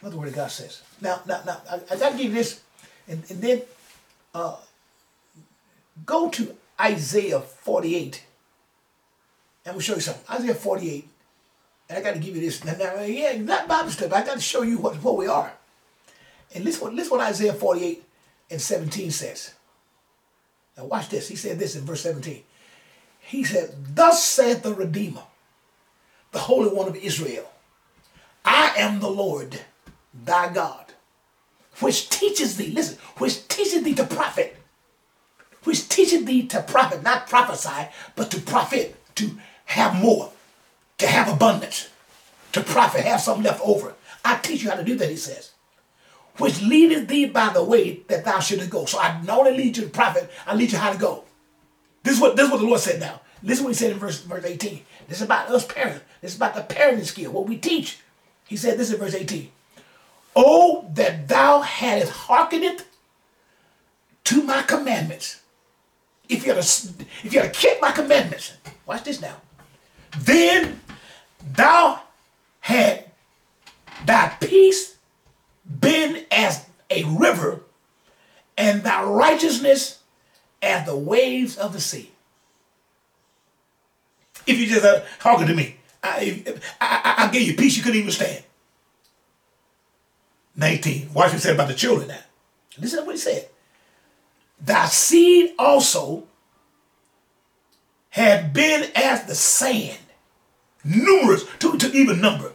[0.00, 0.82] What the Word of God says.
[1.00, 2.60] Now, now, now I, I got to give you this,
[3.06, 3.62] and, and then
[4.34, 4.56] uh,
[6.06, 8.24] go to Isaiah 48.
[9.66, 10.24] And we'll show you something.
[10.34, 11.08] Isaiah 48.
[11.88, 12.64] And I got to give you this.
[12.64, 14.12] Now, now yeah, not Bible stuff.
[14.12, 15.52] I got to show you what, what we are.
[16.54, 18.02] And listen what, listen what Isaiah 48
[18.50, 19.54] and 17 says.
[20.76, 21.28] Now watch this.
[21.28, 22.42] He said this in verse 17.
[23.30, 25.22] He said, Thus saith the Redeemer,
[26.32, 27.48] the Holy One of Israel,
[28.44, 29.60] I am the Lord
[30.12, 30.92] thy God,
[31.80, 34.56] which teaches thee, listen, which teaches thee to profit
[35.64, 39.30] which teaches thee to profit, not prophesy, but to profit, to
[39.66, 40.32] have more,
[40.98, 41.88] to have abundance,
[42.52, 43.94] to profit, have some left over.
[44.24, 45.52] I teach you how to do that, he says.
[46.38, 48.86] Which leadeth thee by the way that thou shouldest go.
[48.86, 51.24] So I not only lead you to profit, I lead you how to go.
[52.02, 53.20] This is what this is what the Lord said now.
[53.42, 54.82] Listen what he said in verse, verse 18.
[55.08, 56.04] This is about us parents.
[56.20, 57.98] This is about the parenting skill, what we teach.
[58.46, 59.50] He said this in verse 18.
[60.36, 62.84] Oh, that thou hadst hearkened
[64.24, 65.40] to my commandments
[66.30, 68.52] if you had if you had keep my commandments,
[68.86, 69.36] watch this now,
[70.20, 70.80] then
[71.54, 72.00] thou
[72.60, 73.10] had
[74.06, 74.96] thy peace
[75.80, 77.60] been as a river,
[78.56, 79.99] and thy righteousness
[80.62, 82.10] as the waves of the sea.
[84.46, 86.42] If you just uh, talking to me, I,
[86.80, 88.42] I, I, I gave you peace you couldn't even stand.
[90.56, 91.10] 19.
[91.14, 92.18] Watch what he said about the children now.
[92.78, 93.48] Listen to what he said.
[94.60, 96.24] Thy seed also
[98.10, 99.98] had been as the sand,
[100.84, 102.52] numerous to, to even number,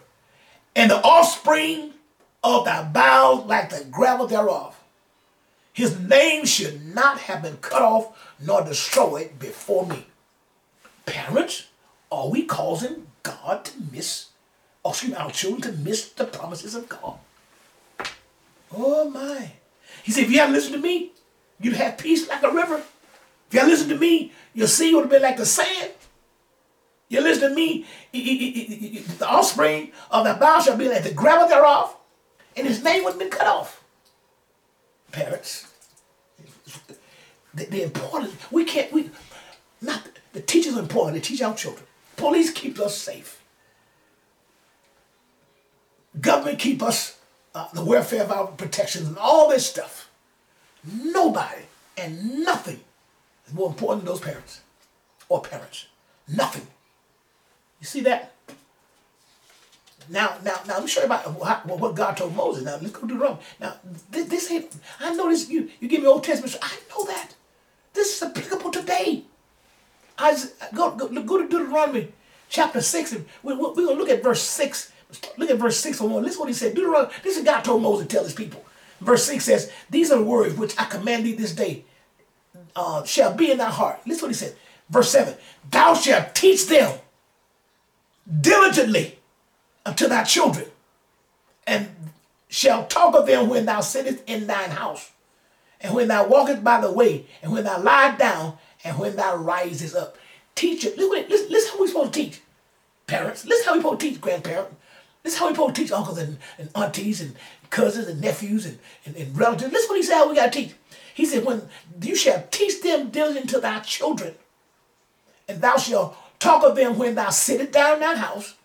[0.75, 1.93] and the offspring
[2.43, 4.74] of thy bowels like the gravel thereof.
[5.75, 10.07] His name should not have been cut off nor destroyed before me.
[11.05, 11.67] Parents,
[12.11, 14.29] are we causing God to miss,
[14.83, 17.19] or excuse me, our children to miss the promises of God?
[18.75, 19.51] Oh my.
[20.01, 21.11] He said, if you hadn't listened to me,
[21.59, 22.81] You'd have peace like a river.
[23.49, 25.91] If you listen to me, your seed would have been like the sand.
[27.07, 31.95] You listen to me, the offspring of the bough shall be like the gravel thereof,
[32.57, 33.83] and his name would have been cut off.
[35.15, 35.71] Parents,
[37.53, 39.09] the, the important, we can't, we,
[39.81, 40.01] not,
[40.33, 41.85] the teachers are important, they teach our children.
[42.17, 43.41] Police keep us safe.
[46.19, 47.17] Government keep us,
[47.53, 50.11] uh, the welfare of our protections and all this stuff.
[50.83, 51.61] Nobody
[51.97, 52.81] and nothing
[53.47, 54.59] is more important than those parents
[55.29, 55.87] or parents.
[56.27, 56.67] Nothing.
[57.79, 58.34] You see that?
[60.09, 61.23] Now, now, now, let me show you about
[61.65, 62.63] what God told Moses.
[62.63, 63.39] Now, let's go to Rome.
[63.59, 63.75] Now,
[64.11, 67.33] this, this ain't, I know this, you, you give me Old Testament, I know that.
[67.93, 69.23] This is applicable today.
[70.17, 70.37] I
[70.73, 72.11] go, go, go to Deuteronomy
[72.49, 74.91] chapter 6, and we, we're going to look at verse 6.
[75.37, 76.23] Look at verse 6 or 1.
[76.23, 76.75] Listen what he said.
[76.75, 78.63] Deuteronomy, this is God told Moses to tell his people.
[79.01, 81.85] Verse 6 says, These are the words which I command thee this day,
[82.75, 83.99] uh, shall be in thy heart.
[84.05, 84.55] Listen what he said.
[84.89, 85.35] Verse 7
[85.69, 86.99] Thou shalt teach them
[88.41, 89.19] diligently
[89.85, 90.65] unto thy children,
[91.67, 91.89] and
[92.47, 95.11] shall talk of them when thou sittest in thine house,
[95.81, 99.35] and when thou walkest by the way, and when thou lie down, and when thou
[99.35, 100.17] risest up.
[100.53, 100.97] Teach it.
[100.97, 102.41] Listen, listen, listen how we're supposed to teach.
[103.07, 104.75] Parents, listen how we're supposed to teach grandparents.
[105.23, 107.35] Listen how we're supposed to teach uncles and, and aunties and
[107.69, 109.73] cousins and nephews and, and, and relatives.
[109.73, 110.75] Listen what he said how we got to teach.
[111.13, 111.63] He said, when
[112.01, 114.35] you shall teach them diligent to thy children,
[115.47, 118.55] and thou shalt talk of them when thou sittest down in thine house,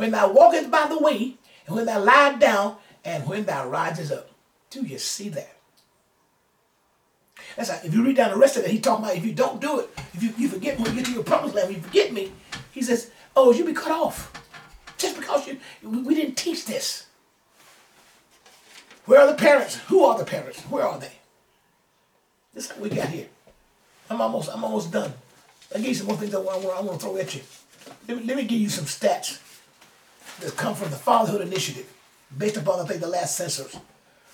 [0.00, 1.34] when thou walkest by the way,
[1.66, 4.30] and when thou liest down, and when thou risest up.
[4.70, 5.56] Do you see that?
[7.56, 9.32] That's like, if you read down the rest of it, he's talking about if you
[9.32, 11.76] don't do it, if you, you forget when you get to your promised land, If
[11.76, 12.32] you forget me,
[12.72, 14.32] he says, oh, you'll be cut off.
[14.96, 17.06] Just because you we didn't teach this.
[19.06, 19.76] Where are the parents?
[19.88, 20.60] Who are the parents?
[20.62, 21.12] Where are they?
[22.54, 23.28] This is what we got here.
[24.08, 25.12] I'm almost I'm almost done.
[25.74, 27.40] I give you some more things I want, I want to throw at you.
[28.08, 29.38] Let me, let me give you some stats
[30.40, 31.92] that come from the Fatherhood Initiative,
[32.36, 33.76] based upon, I think, the last census.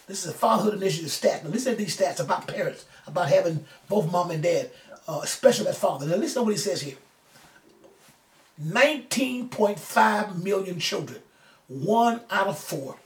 [0.06, 1.44] This is a Fatherhood Initiative stat.
[1.44, 4.70] Now listen to these stats about parents, about having both mom and dad,
[5.08, 6.06] uh, especially as father.
[6.06, 6.96] Now listen to what he says here.
[8.62, 11.20] 19.5 million children,
[11.68, 12.96] one out of four,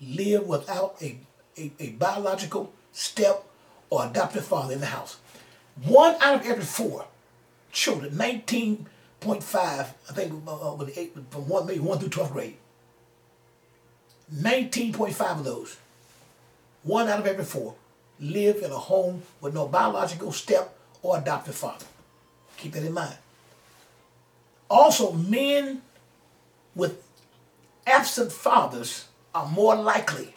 [0.00, 1.18] live without a,
[1.56, 3.44] a, a biological step
[3.88, 5.18] or adoptive father in the house.
[5.84, 7.06] One out of every four
[7.72, 8.16] children,
[9.24, 9.58] 19.5,
[10.10, 12.56] I think uh, uh with eight, from one, maybe 1 through 12th grade.
[14.34, 15.76] 19.5 of those,
[16.82, 17.74] one out of every four,
[18.20, 21.86] live in a home with no biological step or adoptive father.
[22.56, 23.16] Keep that in mind.
[24.70, 25.82] Also, men
[26.74, 27.02] with
[27.86, 30.34] absent fathers are more likely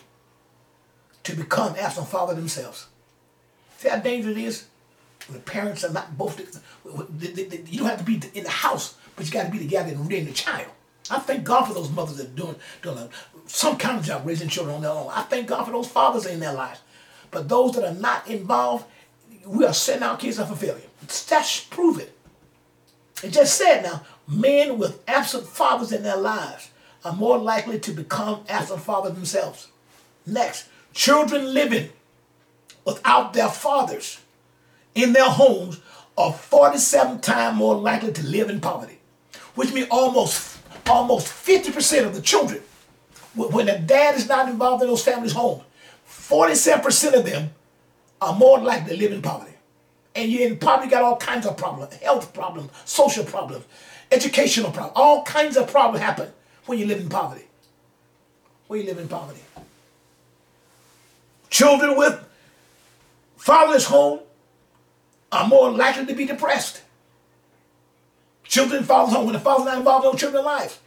[1.24, 2.88] to become absent father themselves.
[3.78, 4.66] See how dangerous it is?
[5.30, 9.32] The parents are not both, you don't have to be in the house, but you
[9.32, 10.72] got to be together and rearing the child.
[11.10, 13.10] I thank God for those mothers that are doing, doing a,
[13.46, 15.10] some kind of job raising children on their own.
[15.12, 16.82] I thank God for those fathers in their lives.
[17.32, 18.86] But those that are not involved,
[19.46, 20.82] we are setting our kids up for failure.
[21.02, 22.18] That's prove it.
[23.24, 26.70] It just said now, men with absent fathers in their lives
[27.04, 29.70] are more likely to become absent fathers themselves.
[30.26, 31.90] Next, children living
[32.86, 34.20] without their fathers
[34.98, 35.80] in their homes
[36.18, 38.98] are 47 times more likely to live in poverty,
[39.56, 40.58] which means almost
[40.90, 42.62] almost 50% of the children,
[43.36, 45.64] when the dad is not involved in those families' homes,
[46.10, 47.52] 47% of them
[48.22, 49.54] are more likely to live in poverty.
[50.16, 53.66] And you in poverty got all kinds of problems, health problems, social problems,
[54.12, 56.32] educational problems, all kinds of problems happen
[56.66, 57.46] when you live in poverty.
[58.68, 59.42] When you live in poverty.
[61.50, 62.20] Children with
[63.38, 64.20] fatherless home
[65.32, 66.82] are more likely to be depressed.
[68.44, 70.82] Children father's home when the father's not involved in those children's life.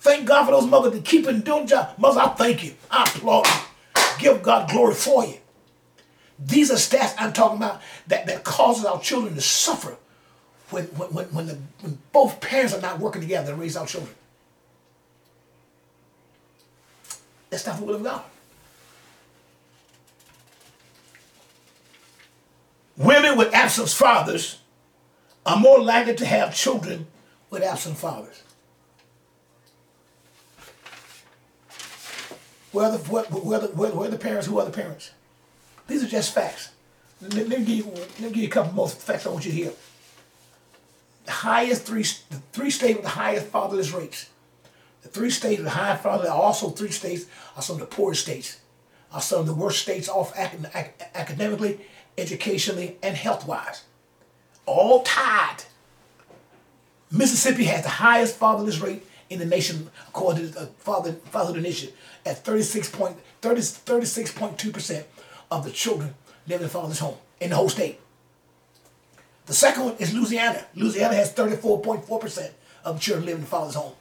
[0.00, 1.94] Thank God for those mothers that keep and doing job.
[1.98, 2.74] Mothers, I thank you.
[2.90, 3.52] I applaud you.
[4.18, 5.36] Give God glory for you.
[6.38, 9.96] These are stats I'm talking about that, that causes our children to suffer
[10.70, 13.86] when, when, when, when, the, when both parents are not working together to raise our
[13.86, 14.14] children.
[17.50, 18.22] That's not the will of God.
[22.98, 24.58] Women with absent fathers
[25.46, 27.06] are more likely to have children
[27.48, 28.42] with absent fathers.
[32.72, 34.48] Where the, where, the, where, the parents?
[34.48, 35.12] Who are the parents?
[35.86, 36.72] These are just facts.
[37.22, 39.46] Let, let, me, give you, let me give you a couple more facts I want
[39.46, 39.72] you to hear.
[41.24, 44.28] The highest three, the three states with the highest fatherless rates.
[45.02, 47.86] The three states with the highest fatherless are also three states are some of the
[47.86, 48.60] poorest states.
[49.12, 51.80] Are some of the worst states off academically,
[52.18, 53.84] educationally, and health-wise.
[54.66, 55.64] All tied.
[57.10, 61.96] Mississippi has the highest fatherless rate in the nation according to the Father, Fatherhood Initiative
[62.26, 65.04] at 36.2%
[65.50, 66.14] of the children
[66.46, 68.00] live in father's home in the whole state.
[69.46, 70.66] The second one is Louisiana.
[70.74, 72.50] Louisiana has 34.4%
[72.84, 73.92] of children living in father's home.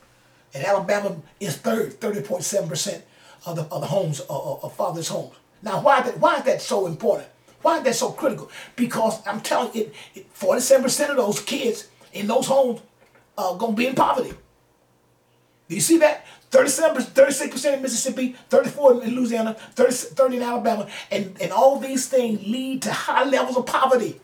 [0.54, 3.02] And Alabama is third, 30.7%
[3.46, 5.34] of the, of the homes, of, of father's homes.
[5.62, 7.28] Now, why, that, why is that so important?
[7.68, 8.50] Why is so critical?
[8.78, 9.92] Because I'm telling you,
[10.40, 12.80] 47% of those kids in those homes
[13.38, 14.34] are going to be in poverty.
[15.68, 16.26] Do you see that?
[16.50, 20.88] 37, 36% in Mississippi, 34 in Louisiana, 30, 30 in Alabama.
[21.12, 24.22] And, and all these things lead to high levels of poverty,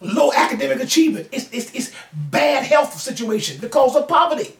[0.00, 1.28] low academic achievement.
[1.30, 4.56] It's, it's, it's bad health situation because of poverty.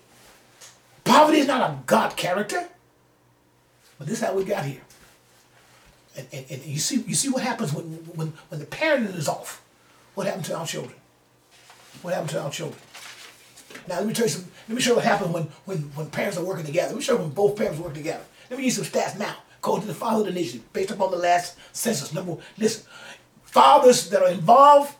[1.03, 2.69] Poverty is not a God character.
[3.99, 4.84] But this is how we got here.
[6.17, 7.85] And, and, and you see you see what happens when,
[8.15, 9.63] when, when the parenting is off.
[10.15, 10.95] What happened to our children?
[12.03, 12.81] What happened to our children?
[13.89, 16.11] Now let me tell you some, let me show you what happened when, when, when
[16.11, 16.89] parents are working together.
[16.89, 18.23] Let me show you when both parents work together.
[18.49, 19.37] Let me use some stats now.
[19.59, 22.13] According to the Fatherhood Initiative, based upon the last census.
[22.13, 22.87] Number one, listen,
[23.45, 24.95] fathers that are involved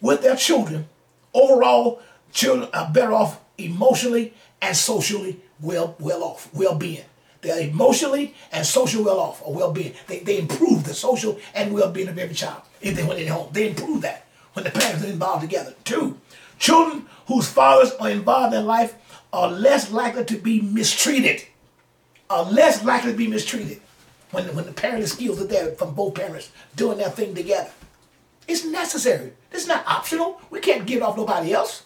[0.00, 0.88] with their children,
[1.34, 2.00] overall,
[2.32, 7.04] children are better off emotionally and socially well well off, well-being.
[7.40, 9.94] They're emotionally and social well off or well-being.
[10.06, 13.50] They, they improve the social and well-being of every child if they went in home.
[13.52, 15.74] They improve that when the parents are involved together.
[15.84, 16.18] Two,
[16.58, 18.94] children whose fathers are involved in life
[19.32, 21.44] are less likely to be mistreated.
[22.30, 23.80] Are less likely to be mistreated
[24.32, 27.70] when, when the parenting skills are there from both parents doing their thing together.
[28.46, 29.32] It's necessary.
[29.52, 30.40] It's not optional.
[30.50, 31.84] We can't give off nobody else.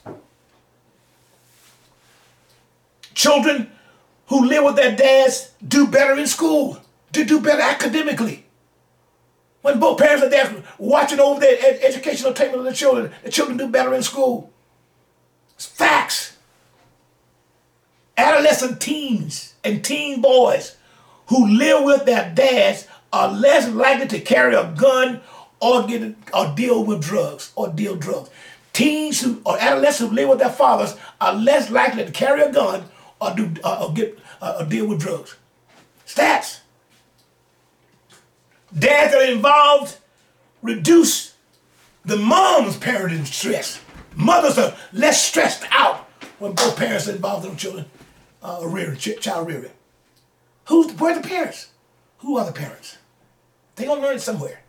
[3.14, 3.70] Children
[4.32, 6.80] who live with their dads do better in school,
[7.12, 8.46] to do better academically.
[9.60, 13.30] When both parents are there watching over their ed- educational attainment of the children, the
[13.30, 14.50] children do better in school.
[15.54, 16.38] It's facts.
[18.16, 20.78] Adolescent teens and teen boys
[21.26, 25.20] who live with their dads are less likely to carry a gun
[25.60, 28.30] or get or deal with drugs or deal drugs.
[28.72, 32.50] Teens who or adolescents who live with their fathers are less likely to carry a
[32.50, 32.84] gun
[33.22, 35.36] or do uh, or get or deal with drugs.
[36.06, 36.60] Stats.
[38.76, 39.98] Dads that are involved
[40.62, 41.34] reduce
[42.04, 43.80] the mom's parenting stress.
[44.14, 46.08] Mothers are less stressed out
[46.38, 47.86] when both parents are involved in children
[48.42, 49.70] uh, rearing, ch- child rearing.
[50.66, 51.68] Who's where are the parents?
[52.18, 52.98] Who are the parents?
[53.76, 54.60] They gonna learn somewhere.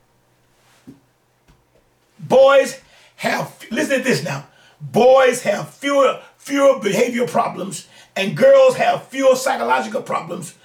[2.20, 2.80] Boys
[3.18, 4.48] have listen to this now.
[4.82, 10.56] Boys have fewer fewer behavioral problems, and girls have fewer psychological problems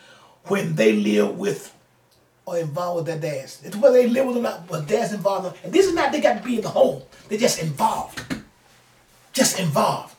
[0.44, 1.74] when they live with
[2.46, 3.62] or involved with their dads.
[3.62, 5.56] It's whether they live with or not, but dad's involved.
[5.62, 7.02] And this is not they got to be in the home.
[7.28, 8.22] They're just involved.
[9.32, 10.14] Just involved.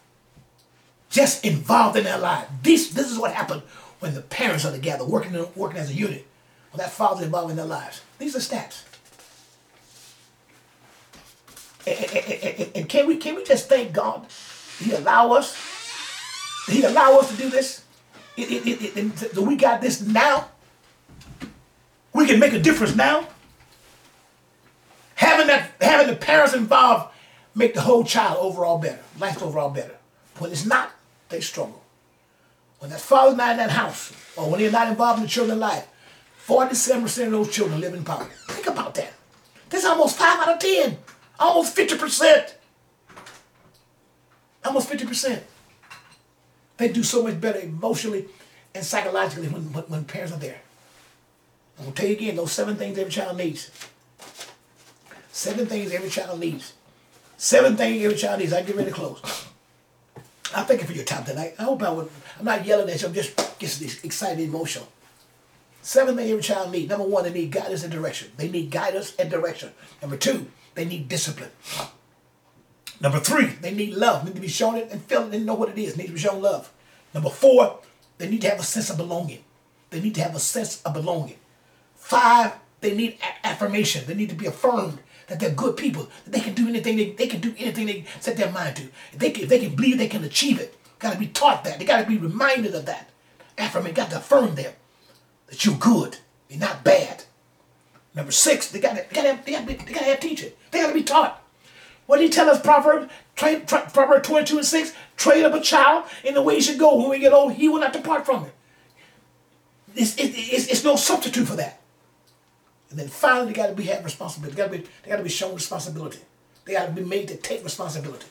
[1.10, 2.48] Just involved in their life.
[2.62, 3.64] This this is what happened
[4.00, 6.26] when the parents are together, working working as a unit.
[6.72, 8.02] When that father's involved in their lives.
[8.20, 8.84] These are stats.
[11.88, 14.28] And, and, and, and can we can we just thank God?
[14.80, 15.79] He allow us.
[16.70, 17.84] He allow us to do this.
[18.38, 20.50] It, it, it, it, we got this now.
[22.14, 23.28] We can make a difference now.
[25.16, 27.14] Having that, having the parents involved,
[27.54, 29.96] make the whole child overall better, life overall better.
[30.38, 30.92] When it's not,
[31.28, 31.84] they struggle.
[32.80, 35.60] When that father's not in that house, or when they're not involved in the children's
[35.60, 35.86] life,
[36.48, 38.32] 47% of those children live in poverty.
[38.48, 39.14] Think about that.
[39.70, 40.98] That's almost 5 out of 10.
[41.40, 42.54] Almost 50%.
[44.66, 45.42] Almost 50%.
[46.80, 48.26] They do so much better emotionally
[48.74, 50.62] and psychologically when, when, when parents are there.
[51.78, 53.70] I'm going to tell you again, those seven things every child needs.
[55.32, 56.74] Seven things every child needs.
[57.38, 58.54] Seven things every child needs.
[58.54, 59.22] I get ready to close.
[60.56, 61.54] I'm thanking for your time tonight.
[61.60, 62.10] I hope I would,
[62.40, 64.88] I'm not yelling at you, I'm just getting excited, emotional.
[65.82, 66.90] Seven things every child needs.
[66.90, 68.32] Number one, they need guidance and direction.
[68.38, 69.72] They need guidance and direction.
[70.02, 71.52] Number two, they need discipline.
[73.02, 74.26] Number three, they need love.
[74.26, 75.96] Need to be shown it and feel it and know what it is.
[75.96, 76.72] Need to be shown love.
[77.14, 77.80] Number four,
[78.18, 79.44] they need to have a sense of belonging.
[79.90, 81.38] They need to have a sense of belonging.
[81.96, 84.06] Five, they need affirmation.
[84.06, 86.10] They need to be affirmed that they're good people.
[86.26, 86.98] That they can do anything.
[86.98, 88.84] They, they can do anything they set their mind to.
[89.14, 90.76] If they can, if they can believe they can achieve it.
[91.00, 91.80] Got to be taught that.
[91.80, 93.10] They got to be reminded of that.
[93.58, 94.74] Affirmation got to affirm them
[95.48, 96.18] that you're good.
[96.50, 97.24] You're not bad.
[98.16, 100.20] Number six, they got to, they got to, they got to, they got to have
[100.20, 100.52] teaching.
[100.72, 101.42] They got to be taught.
[102.10, 103.14] What did he tell us, Proverbs?
[103.36, 106.80] Train, tra- Proverbs 22 and 6, train up a child in the way he should
[106.80, 106.96] go.
[106.96, 108.54] When we get old, he will not depart from it.
[109.94, 111.80] It's, it, it's, it's no substitute for that.
[112.90, 114.56] And then finally, they got to be have responsibility.
[114.56, 116.18] They got to be, got to be shown responsibility.
[116.66, 118.26] They got to be made to take responsibility.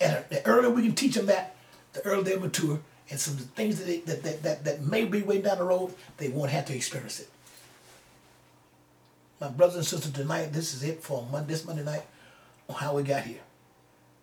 [0.00, 1.54] And the earlier we can teach them that,
[1.92, 2.80] the earlier they mature.
[3.10, 5.94] And some things that, they, that, that, that, that may be way down the road,
[6.16, 7.28] they won't have to experience it.
[9.40, 12.02] My brothers and sisters, tonight, this is it for Monday, this Monday night
[12.68, 13.40] on how we got here.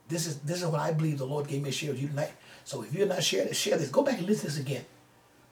[0.08, 2.10] This is this is what I believe the Lord gave me to share with you
[2.10, 2.32] tonight.
[2.64, 3.90] So if you're not sharing this, share this.
[3.90, 4.86] Go back and listen to this again.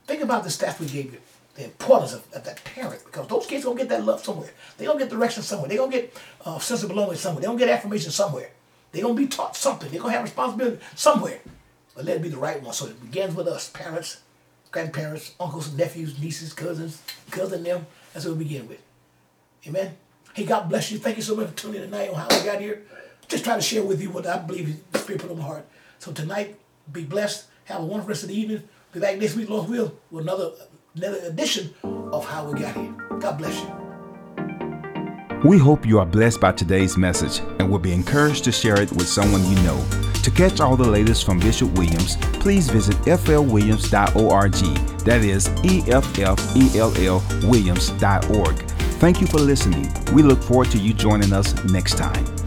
[0.05, 1.19] Think about the stats we gave you.
[1.55, 4.51] The importance of, of that parent, because those kids gonna get that love somewhere.
[4.77, 5.69] They gonna get direction somewhere.
[5.69, 6.15] They gonna get
[6.45, 7.41] uh, sense of belonging somewhere.
[7.41, 8.49] They gonna get affirmation somewhere.
[8.91, 9.89] They gonna be taught something.
[9.91, 11.39] They gonna have responsibility somewhere.
[11.95, 12.73] But let it be the right one.
[12.73, 14.17] So it begins with us, parents.
[14.71, 17.85] grandparents, uncles, nephews, nieces, cousins, cousin them.
[18.13, 18.81] That's what we begin with.
[19.67, 19.95] Amen.
[20.33, 20.97] Hey, God bless you.
[20.97, 22.81] Thank you so much for tuning in tonight on how we got here.
[23.27, 25.43] Just try to share with you what I believe is the Spirit put on my
[25.43, 25.67] heart.
[25.99, 26.59] So tonight,
[26.91, 27.45] be blessed.
[27.65, 28.63] Have a wonderful rest of the evening.
[28.91, 30.51] Be back next week, Lord will, with another
[30.95, 32.93] another edition of How We Got Here.
[33.19, 33.69] God bless you.
[35.47, 38.91] We hope you are blessed by today's message and will be encouraged to share it
[38.91, 39.85] with someone you know.
[40.23, 44.53] To catch all the latest from Bishop Williams, please visit flwilliams.org.
[45.05, 48.72] That is E F F E L L Williams.org.
[49.03, 49.93] Thank you for listening.
[50.13, 52.42] We look forward to you joining us next time.